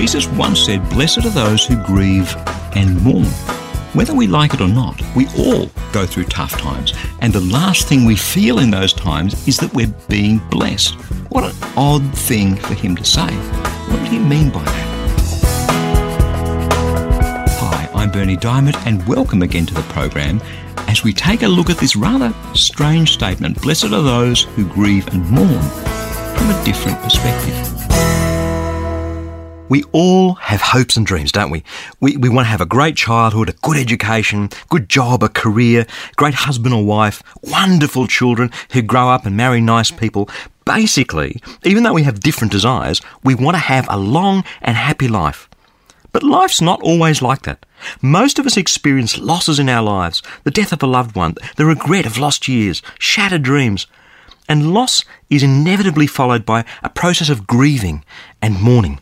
[0.00, 2.34] Jesus once said, Blessed are those who grieve
[2.74, 3.26] and mourn.
[3.92, 7.86] Whether we like it or not, we all go through tough times, and the last
[7.86, 10.94] thing we feel in those times is that we're being blessed.
[11.28, 13.30] What an odd thing for him to say.
[13.90, 14.86] What did he mean by that?
[17.60, 20.40] Hi, I'm Berni Dymet, and welcome again to the program
[20.88, 25.06] as we take a look at this rather strange statement Blessed are those who grieve
[25.08, 25.60] and mourn
[26.38, 27.69] from a different perspective.
[29.70, 31.62] We all have hopes and dreams, don't we?
[32.00, 35.86] We, we want to have a great childhood, a good education, good job, a career,
[36.16, 40.28] great husband or wife, wonderful children who grow up and marry nice people.
[40.64, 45.06] Basically, even though we have different desires, we want to have a long and happy
[45.06, 45.48] life.
[46.10, 47.64] But life's not always like that.
[48.02, 51.64] Most of us experience losses in our lives the death of a loved one, the
[51.64, 53.86] regret of lost years, shattered dreams.
[54.48, 58.04] And loss is inevitably followed by a process of grieving
[58.42, 58.98] and mourning.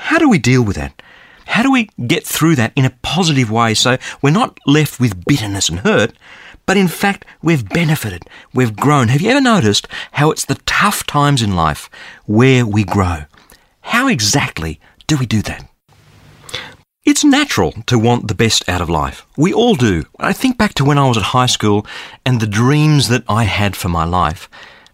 [0.00, 1.02] How do we deal with that?
[1.46, 5.24] How do we get through that in a positive way so we're not left with
[5.26, 6.12] bitterness and hurt,
[6.64, 8.22] but in fact we've benefited,
[8.54, 9.08] we've grown?
[9.08, 11.90] Have you ever noticed how it's the tough times in life
[12.26, 13.24] where we grow?
[13.82, 15.68] How exactly do we do that?
[17.04, 19.26] It's natural to want the best out of life.
[19.36, 20.04] We all do.
[20.18, 21.86] I think back to when I was at high school
[22.24, 24.48] and the dreams that I had for my life.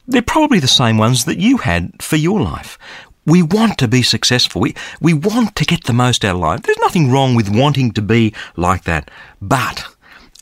[0.08, 2.78] They're probably the same ones that you had for your life.
[3.26, 4.60] We want to be successful.
[4.60, 6.62] We, we want to get the most out of life.
[6.62, 9.10] There's nothing wrong with wanting to be like that.
[9.42, 9.84] But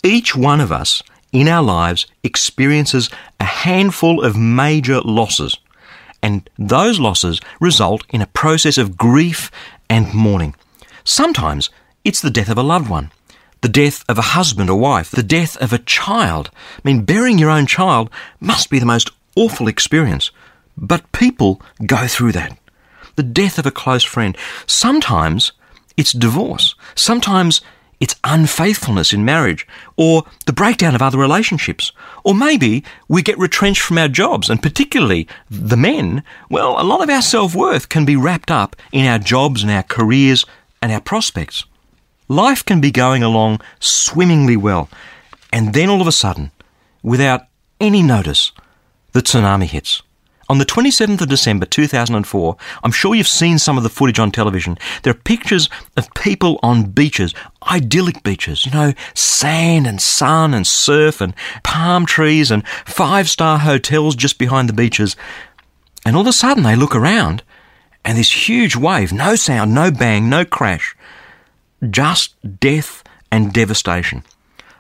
[0.03, 1.03] each one of us
[1.33, 3.09] in our lives experiences
[3.41, 5.57] a handful of major losses.
[6.23, 9.51] And those losses result in a process of grief
[9.89, 10.55] and mourning.
[11.05, 11.71] Sometimes
[12.05, 13.11] it's the death of a loved one,
[13.63, 16.51] the death of a husband or wife, the death of a child.
[16.55, 20.31] I mean, burying your own child must be the most awful experience.
[20.77, 22.59] But people go through that
[23.17, 24.37] the death of a close friend.
[24.67, 25.53] Sometimes
[25.97, 26.75] it's divorce.
[26.95, 27.61] Sometimes
[28.01, 29.67] it's unfaithfulness in marriage
[29.97, 31.93] or the breakdown of other relationships.
[32.25, 37.03] Or maybe we get retrenched from our jobs and particularly the men, well, a lot
[37.03, 40.45] of our self-worth can be wrapped up in our jobs and our careers
[40.83, 41.65] and our prospects.
[42.29, 44.89] Life can be going along swimmingly well
[45.53, 46.51] and then all of a sudden,
[47.03, 47.43] without
[47.81, 48.51] any notice,
[49.13, 50.03] the tsunami hits.
[50.49, 54.31] On the 27th of December 2004, I'm sure you've seen some of the footage on
[54.31, 54.77] television.
[55.03, 57.35] There are pictures of people on beaches,
[57.71, 63.59] idyllic beaches, you know, sand and sun and surf and palm trees and five star
[63.59, 65.17] hotels just behind the beaches.
[66.05, 67.43] And all of a sudden they look around
[68.05, 70.95] and this huge wave, no sound, no bang, no crash,
[71.89, 74.23] just death and devastation.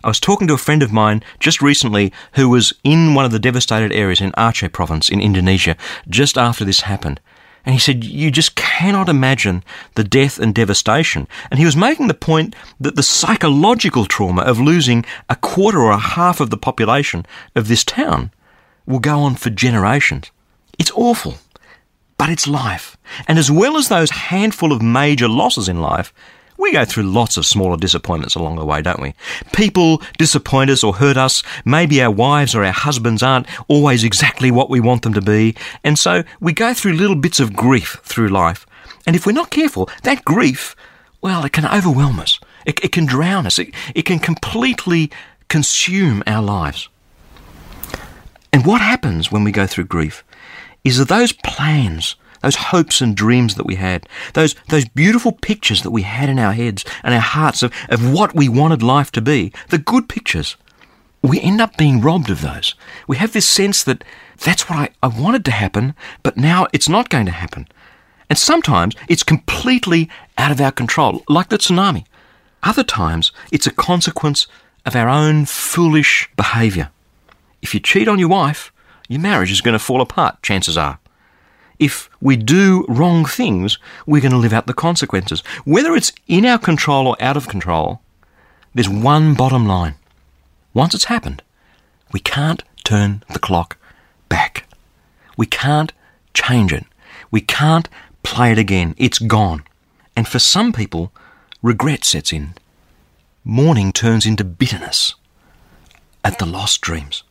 [0.04, 3.32] I was talking to a friend of mine just recently who was in one of
[3.32, 5.78] the devastated areas in Aceh province in Indonesia
[6.10, 7.20] just after this happened.
[7.64, 9.64] And he said, You just cannot imagine
[9.94, 11.26] the death and devastation.
[11.50, 15.92] And he was making the point that the psychological trauma of losing a quarter or
[15.92, 18.30] a half of the population of this town
[18.84, 20.30] will go on for generations.
[20.78, 21.36] It's awful,
[22.18, 22.98] but it's life.
[23.26, 26.12] And as well as those handful of major losses in life,
[26.56, 29.14] we go through lots of smaller disappointments along the way, don't we?
[29.52, 31.42] People disappoint us or hurt us.
[31.64, 35.56] Maybe our wives or our husbands aren't always exactly what we want them to be.
[35.82, 38.66] And so we go through little bits of grief through life.
[39.06, 40.74] And if we're not careful, that grief,
[41.20, 42.38] well, it can overwhelm us.
[42.64, 43.58] It, it can drown us.
[43.58, 45.10] It, it can completely
[45.48, 46.88] consume our lives.
[48.52, 50.24] And what happens when we go through grief
[50.84, 52.14] is that those plans,
[52.44, 56.38] those hopes and dreams that we had, those, those beautiful pictures that we had in
[56.38, 60.10] our heads and our hearts of, of what we wanted life to be, the good
[60.10, 60.56] pictures,
[61.22, 62.74] we end up being robbed of those.
[63.08, 64.04] We have this sense that
[64.36, 67.66] that's what I, I wanted to happen, but now it's not going to happen.
[68.28, 72.04] And sometimes it's completely out of our control, like the tsunami.
[72.62, 74.46] Other times it's a consequence
[74.84, 76.90] of our own foolish behaviour.
[77.62, 78.70] If you cheat on your wife,
[79.08, 80.98] your marriage is going to fall apart, chances are
[81.78, 85.40] if we do wrong things, we're going to live out the consequences.
[85.64, 88.00] Whether it's in our control or out of control,
[88.74, 89.96] there's one bottom line.
[90.72, 91.42] Once it's happened,
[92.12, 93.76] we can't turn the clock
[94.28, 94.68] back.
[95.36, 95.92] We can't
[96.32, 96.84] change it.
[97.30, 97.88] We can't
[98.22, 98.94] play it again.
[98.98, 99.64] It's gone.
[100.16, 101.12] And for some people,
[101.62, 102.54] regret sets in.
[103.44, 105.14] Mourning turns into bitterness
[106.24, 107.24] at the lost dreams.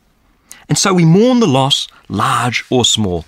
[0.69, 3.25] And so we mourn the loss, large or small.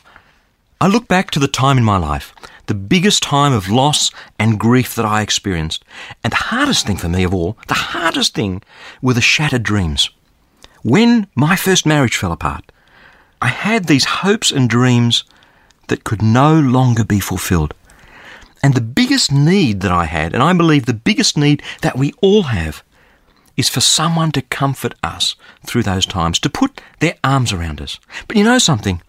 [0.82, 2.34] I look back to the time in my life,
[2.66, 5.86] the biggest time of loss and grief that I experienced.
[6.24, 8.62] And the hardest thing for me of all, the hardest thing,
[9.02, 10.10] were the shattered dreams.
[10.84, 12.72] When my first marriage fell apart,
[13.42, 15.24] I had these hopes and dreams
[15.88, 17.74] that could no longer be fulfilled.
[18.62, 22.14] And the biggest need that I had, and I believe the biggest need that we
[22.22, 22.84] all have,
[23.56, 25.36] is for someone to comfort us
[25.66, 28.00] through those times, to put their arms around us.
[28.28, 29.02] But you know something?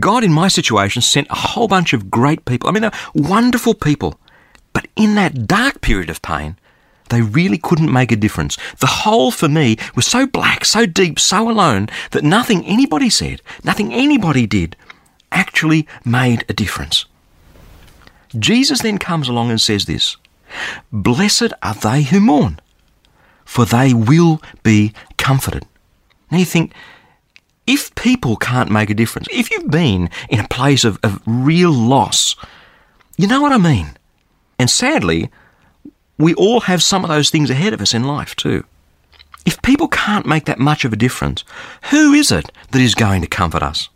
[0.00, 2.68] God, in my situation, sent a whole bunch of great people.
[2.68, 4.18] I mean, they're wonderful people.
[4.72, 6.56] But in that dark period of pain,
[7.08, 8.58] they really couldn't make a difference.
[8.78, 13.42] The hole for me was so black, so deep, so alone that nothing anybody said,
[13.62, 14.76] nothing anybody did,
[15.30, 17.04] actually made a difference.
[18.36, 20.16] Jesus then comes along and says this
[20.92, 22.60] Blessed are they who mourn,
[23.44, 25.64] for they will be comforted.
[26.30, 26.72] Now you think,
[27.66, 31.72] if people can't make a difference, if you've been in a place of, of real
[31.72, 32.36] loss,
[33.16, 33.96] you know what I mean?
[34.58, 35.30] And sadly,
[36.18, 38.64] we all have some of those things ahead of us in life too.
[39.44, 41.44] If people can't make that much of a difference,
[41.90, 43.88] who is it that is going to comfort us?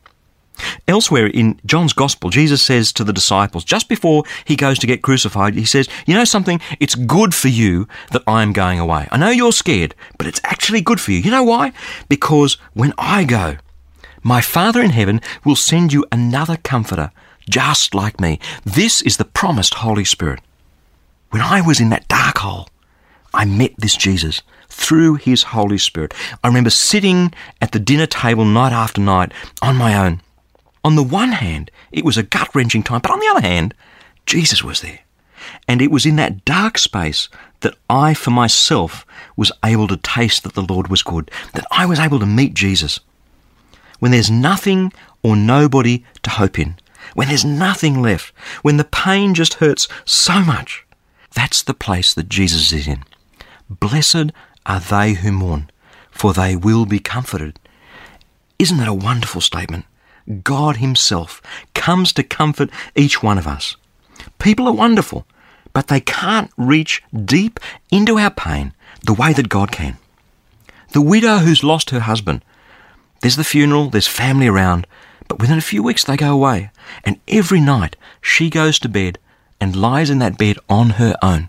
[0.88, 5.02] Elsewhere in John's Gospel, Jesus says to the disciples, just before he goes to get
[5.02, 6.60] crucified, he says, You know something?
[6.78, 9.08] It's good for you that I am going away.
[9.10, 11.18] I know you're scared, but it's actually good for you.
[11.18, 11.72] You know why?
[12.08, 13.56] Because when I go,
[14.22, 17.10] my Father in heaven will send you another comforter,
[17.48, 18.38] just like me.
[18.64, 20.40] This is the promised Holy Spirit.
[21.30, 22.68] When I was in that dark hole,
[23.32, 26.14] I met this Jesus through his Holy Spirit.
[26.42, 30.20] I remember sitting at the dinner table night after night on my own.
[30.84, 33.74] On the one hand, it was a gut wrenching time, but on the other hand,
[34.26, 35.00] Jesus was there.
[35.68, 37.28] And it was in that dark space
[37.60, 39.06] that I, for myself,
[39.36, 42.54] was able to taste that the Lord was good, that I was able to meet
[42.54, 43.00] Jesus.
[43.98, 44.92] When there's nothing
[45.22, 46.76] or nobody to hope in,
[47.14, 50.86] when there's nothing left, when the pain just hurts so much,
[51.34, 53.04] that's the place that Jesus is in.
[53.68, 54.32] Blessed
[54.66, 55.70] are they who mourn,
[56.10, 57.58] for they will be comforted.
[58.58, 59.84] Isn't that a wonderful statement?
[60.42, 61.42] God Himself
[61.74, 63.76] comes to comfort each one of us.
[64.38, 65.26] People are wonderful,
[65.72, 68.72] but they can't reach deep into our pain
[69.06, 69.96] the way that God can.
[70.92, 72.44] The widow who's lost her husband,
[73.20, 74.86] there's the funeral, there's family around,
[75.28, 76.70] but within a few weeks they go away,
[77.04, 79.18] and every night she goes to bed
[79.60, 81.48] and lies in that bed on her own,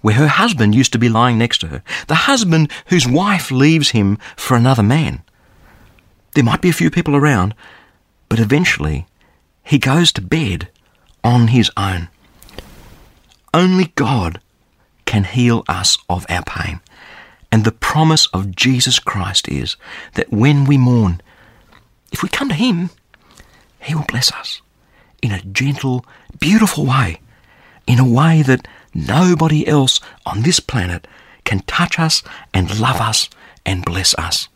[0.00, 3.90] where her husband used to be lying next to her, the husband whose wife leaves
[3.90, 5.22] him for another man.
[6.34, 7.54] There might be a few people around,
[8.28, 9.06] but eventually
[9.62, 10.68] he goes to bed
[11.22, 12.08] on his own.
[13.52, 14.40] Only God
[15.06, 16.80] can heal us of our pain.
[17.52, 19.76] And the promise of Jesus Christ is
[20.14, 21.20] that when we mourn,
[22.10, 22.90] if we come to Him,
[23.80, 24.60] He will bless us
[25.22, 26.04] in a gentle,
[26.40, 27.20] beautiful way,
[27.86, 31.06] in a way that nobody else on this planet
[31.44, 33.30] can touch us and love us
[33.64, 34.48] and bless us.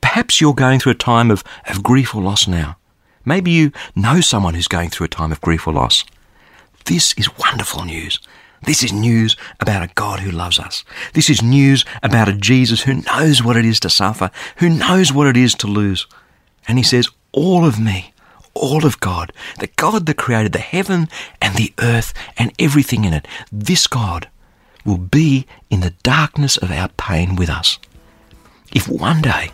[0.00, 2.76] Perhaps you're going through a time of, of grief or loss now.
[3.24, 6.04] Maybe you know someone who's going through a time of grief or loss.
[6.86, 8.18] This is wonderful news.
[8.62, 10.84] This is news about a God who loves us.
[11.14, 15.12] This is news about a Jesus who knows what it is to suffer, who knows
[15.12, 16.06] what it is to lose.
[16.68, 18.12] And he says, All of me,
[18.54, 21.08] all of God, the God that created the heaven
[21.40, 24.28] and the earth and everything in it, this God
[24.84, 27.78] will be in the darkness of our pain with us.
[28.74, 29.50] If one day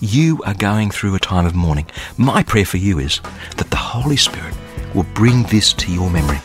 [0.00, 3.20] you are going through a time of mourning, my prayer for you is
[3.56, 4.54] that the Holy Spirit
[4.94, 6.38] will bring this to your memory,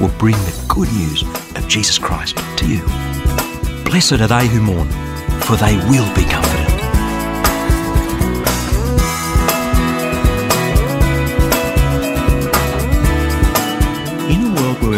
[0.00, 1.22] will bring the good news
[1.56, 2.82] of Jesus Christ to you.
[3.84, 4.88] Blessed are they who mourn,
[5.40, 6.51] for they will be comforted.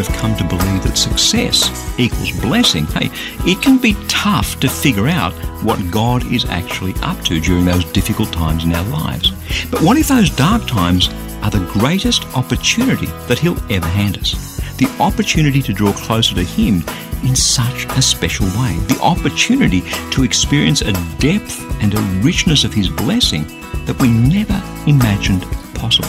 [0.09, 3.11] We've come to believe that success equals blessing, hey,
[3.51, 5.33] it can be tough to figure out
[5.63, 9.31] what God is actually up to during those difficult times in our lives.
[9.71, 11.09] But what if those dark times
[11.43, 14.61] are the greatest opportunity that He'll ever hand us?
[14.77, 16.83] The opportunity to draw closer to Him
[17.23, 18.77] in such a special way.
[18.89, 23.45] The opportunity to experience a depth and a richness of His blessing
[23.87, 25.43] that we never imagined
[25.75, 26.09] possible.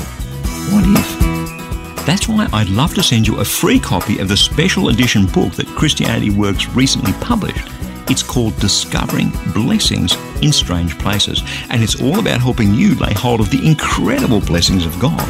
[0.71, 1.44] What if?
[2.05, 5.53] That's why I'd love to send you a free copy of the special edition book
[5.53, 7.67] that Christianity Works recently published.
[8.09, 13.39] It's called Discovering Blessings in Strange Places, and it's all about helping you lay hold
[13.39, 15.27] of the incredible blessings of God.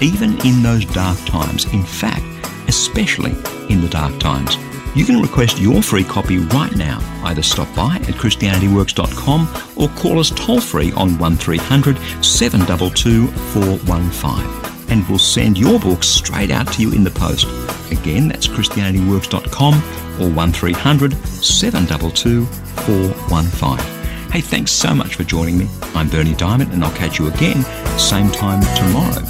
[0.00, 1.72] even in those dark times.
[1.72, 2.24] In fact,
[2.68, 3.32] especially
[3.72, 4.56] in the dark times.
[4.94, 7.00] You can request your free copy right now.
[7.24, 15.06] Either stop by at ChristianityWorks.com or call us toll free on 1300 722 415 and
[15.08, 17.46] we'll send your book straight out to you in the post.
[17.90, 19.74] Again, that's ChristianityWorks.com
[20.20, 24.30] or 1300 722 415.
[24.30, 25.68] Hey, thanks so much for joining me.
[25.94, 27.62] I'm Berni Dymet, and I'll catch you again
[27.98, 29.22] same time tomorrow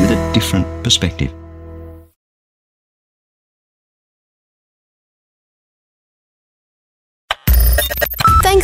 [0.00, 1.43] with a different perspective.